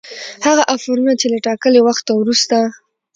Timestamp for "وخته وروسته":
1.83-2.57